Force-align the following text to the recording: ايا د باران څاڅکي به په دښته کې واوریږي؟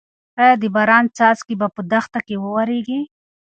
ايا 0.41 0.51
د 0.61 0.63
باران 0.75 1.05
څاڅکي 1.17 1.55
به 1.59 1.67
په 1.75 1.81
دښته 1.91 2.19
کې 2.27 2.35
واوریږي؟ 2.39 2.99